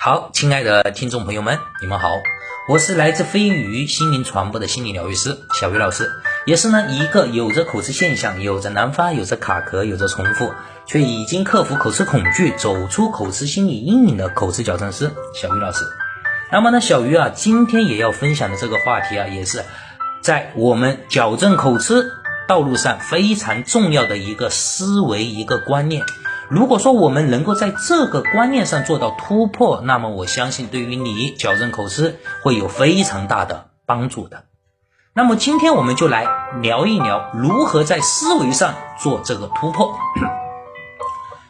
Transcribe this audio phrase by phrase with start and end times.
[0.00, 2.08] 好，亲爱的听众朋友们，你们好，
[2.68, 6.08] 我是来自飞鱼心灵传播的心理疗愈师小鱼老师，
[6.46, 10.54] 也是呢一个有着口吃现象、有着难发、有着卡壳、有着重复，
[10.86, 15.84] 却已经克服口吃恐惧、走出口吃心理阴影的口吃矫正师小鱼老师。
[16.52, 19.64] 那么呢，小鱼啊，今天也要分享的这个话题啊，也是
[20.20, 22.12] 在我们矫正口吃
[22.46, 26.04] 道路上非常重要的一个思维、一个观念。
[26.50, 34.44] 如果说我们能够在这个观念上做到突破，那么我相信对于你矫正口吃会有非常大的帮助的。
[35.12, 36.26] 那么今天我们就来
[36.62, 39.94] 聊一聊如何在思维上做这个突破。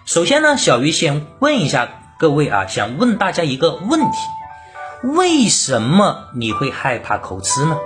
[0.05, 1.89] 首先呢，小鱼先问一下
[2.19, 4.17] 各位啊，想问大家一个问题：
[5.03, 7.77] 为什么你会害怕口吃呢？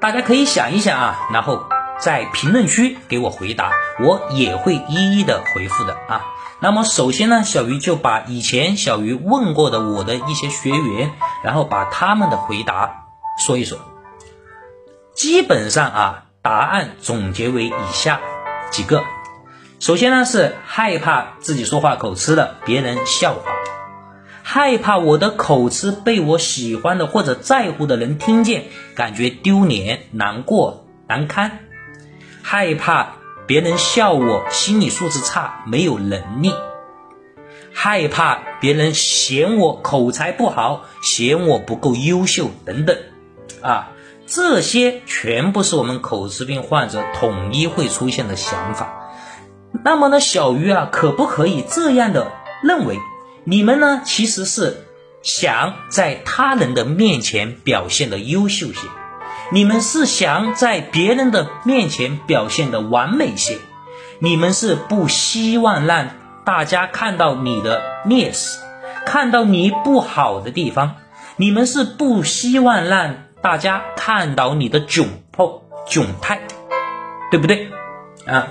[0.00, 1.62] 大家可以想一想啊，然后。
[2.00, 6.24] 在评论区给我回答，我也会一一的回复的啊。
[6.60, 11.12] 那么首先呢，小鱼就把以前小鱼问过的我的一些学员，
[11.42, 13.06] 然后把他们的回答
[13.38, 13.78] 说一说。
[15.14, 18.20] 基本上啊，答案总结为以下
[18.70, 19.04] 几个。
[19.78, 23.42] 首先呢是害怕自己说话口吃了别人笑话，
[24.42, 28.64] 害怕我的口吃被我喜欢的或者在乎的人听见，
[28.94, 31.60] 感觉丢脸、难过、难堪。
[32.46, 33.14] 害怕
[33.46, 36.52] 别人笑我心理素质差没有能力，
[37.72, 42.98] 害怕别人嫌我口才不好，嫌我不够优秀等等，
[43.62, 43.92] 啊，
[44.26, 49.10] 这些全部是我们口吃病患者统一会出现的想法。
[49.82, 52.30] 那么呢，小鱼啊，可不可以这样的
[52.62, 52.98] 认为，
[53.44, 54.84] 你们呢其实是
[55.22, 58.80] 想在他人的面前表现的优秀些？
[59.52, 63.58] 你们是想在别人的面前表现的完美些，
[64.18, 66.10] 你们是不希望让
[66.44, 68.58] 大家看到你的劣势，
[69.04, 70.96] 看到你不好的地方，
[71.36, 76.40] 你们是不希望让大家看到你的窘迫窘态，
[77.30, 77.68] 对不对？
[78.26, 78.48] 啊，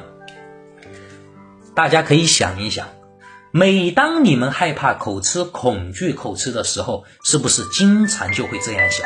[1.73, 2.87] 大家可以想一想，
[3.51, 9.05] 每当你们害怕口吃、恐惧口吃的时候，是不是经常就会这样想？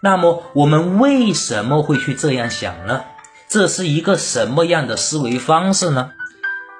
[0.00, 3.02] 那么我们为什么会去这样想呢？
[3.48, 6.12] 这是一个什么样的思维方式呢？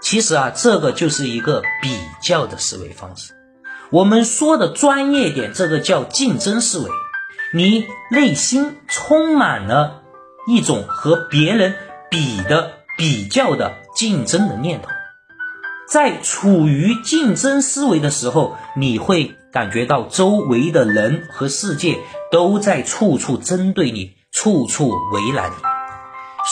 [0.01, 3.33] 其实啊，这个就是一个比较的思维方式。
[3.91, 6.91] 我们说的专业点，这个叫竞争思维。
[7.55, 10.03] 你内心充满了
[10.47, 11.75] 一种和别人
[12.11, 14.89] 比的、比较的、竞争的念头。
[15.89, 21.99] 在处于竞争思维的时候，你会感觉到周围的人和世界
[22.31, 25.55] 都在处处针对你，处处为难你，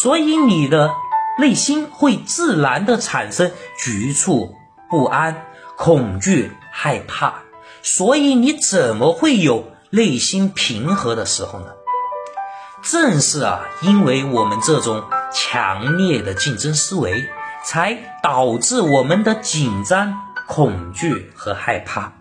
[0.00, 0.90] 所以你的
[1.38, 4.54] 内心会自然的产生局促、
[4.90, 7.42] 不安、恐惧、害怕。
[7.82, 11.66] 所以你怎么会有内心平和的时候呢？
[12.82, 17.28] 正是啊，因为我们这种强烈的竞争思维。
[17.64, 22.12] 才导致我们的紧张、恐惧和害怕，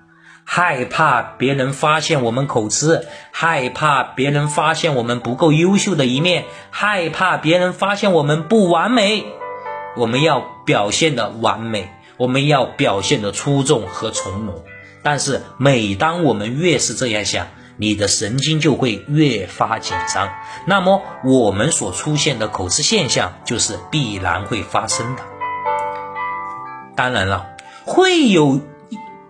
[0.48, 9.26] 害怕别人发现我们口吃，害怕别人发现我们不够优秀的一面，害怕别人发现我们不完美。
[9.98, 14.64] 我们要表现的完美，我们要表现的出众和从容。
[15.02, 20.30] 但是，每当我们越是这样想，你的神经就会越发紧张，
[20.68, 25.24] 那么我们所出现的口吃现象就是必然会发生的。
[26.96, 27.48] 当然了，
[27.86, 28.60] 会有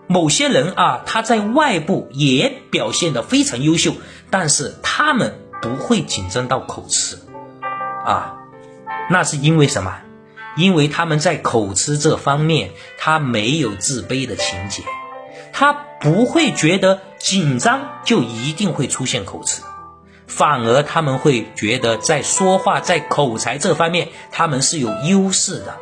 [0.08, 3.94] 某些人啊，他在外部也表现的非常优秀，
[4.30, 7.18] 但是他们不会紧张到口吃，
[8.04, 8.36] 啊，
[9.10, 9.98] 那是因为什么？
[10.56, 14.84] 因为他们在口吃这方面，他没有自卑的情节，
[15.52, 19.62] 他不会觉得紧张就一定会出现口吃，
[20.28, 25.76] 反而他们会觉得在说话、在口才这方面，他们是有优势的，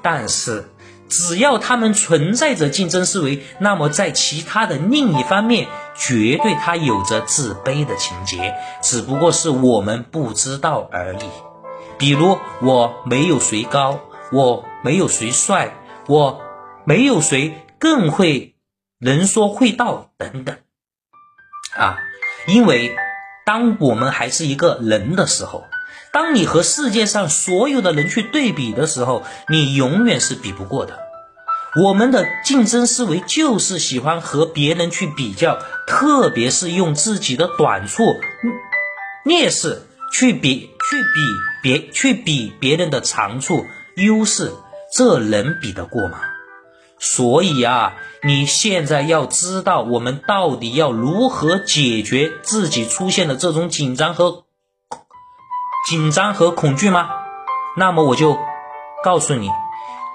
[0.00, 0.70] 但是。
[1.08, 11.30] 只要他们存在着竞争思维，那么在其他的另一方面，绝对他有着自卑的情节，只不过是我们不知道而已。
[11.98, 14.00] 比如我没有谁高，
[14.30, 15.74] 我没有谁帅，
[16.06, 16.40] 我
[16.84, 18.54] 没有谁更会
[19.00, 20.56] 能说会道等等。
[21.74, 21.96] 啊，
[22.46, 22.94] 因为
[23.48, 25.64] 当我们还是一个人的时候。
[26.12, 30.98] 当你和世界上所有的人去对比的时候，你永远是比不过的。
[31.82, 38.02] 我们的竞争思维就是喜欢和别人去比较，特别是用自己的短处、
[39.24, 39.80] 劣势
[40.12, 41.20] 去比、去比
[41.62, 43.64] 别、去比别人的长处、
[43.96, 44.52] 优势，
[44.92, 46.18] 这能比得过吗？
[46.98, 54.44] 所以啊，你现在要知道我们到底要如何解决自己出现的这种紧张和
[55.88, 57.08] 紧张和恐惧吗？
[57.76, 58.36] 那么我就
[59.04, 59.48] 告诉你，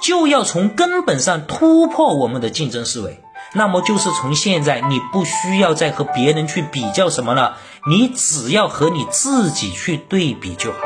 [0.02, 3.22] 就要从根本上突破我们的竞争思维。
[3.56, 7.58] 那么就是从现在，你不需要再和别人去比较什么了，
[7.88, 10.80] 你只要和你自己去对比就好。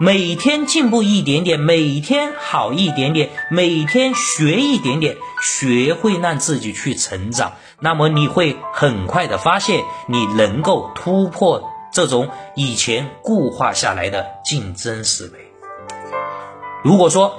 [0.00, 7.54] 每天进步一点点，每天好一点点，每天学一点点，学会让自己去成长。
[7.80, 15.52] 那么你会很快的发现，你能够突破这种以前固化下来的竞争思维。
[16.84, 17.34] 如果说，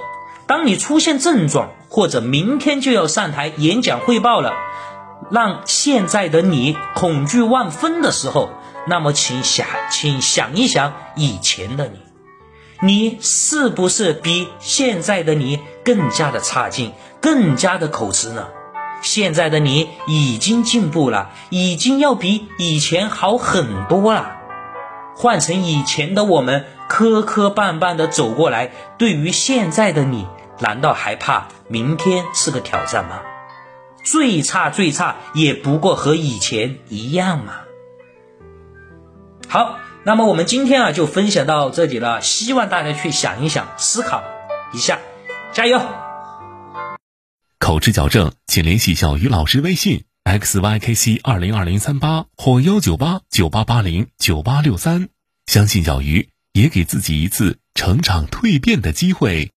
[0.46, 4.52] 当你出现症状，或者明天就要上台演讲汇报了，
[5.30, 8.50] 让现在的你恐惧万分的时候，
[8.86, 11.98] 那么请想，请想一想以前的你，
[12.82, 18.48] 你是不是比现在的你更加的差劲，更加的口吃呢？
[19.02, 24.36] 现在的你已经进步了，已经要比以前好很多了。
[25.14, 30.26] 换成以前的我们，磕磕绊绊的走过来，对于现在的你。
[30.58, 33.22] 难道还怕明天是个挑战吗？
[34.04, 37.54] 最差最差也不过和以前一样嘛。
[39.48, 44.24] 好，那么我们今天啊就分享到这里了，希望大家去想一想，思考
[44.72, 44.98] 一下，
[45.52, 45.78] 加油！
[47.58, 55.10] 口吃矫正，请联系小鱼老师微信 x y k c 二零二零三八或幺九八九八八零九八六三，
[55.44, 59.50] 相信小鱼，也给自己一次成长蜕变的机会。